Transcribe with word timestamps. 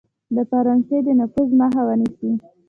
د 0.35 0.37
فرانسې 0.49 0.97
د 1.05 1.07
نفوذ 1.19 1.49
مخه 1.59 1.81
ونیسي. 1.87 2.31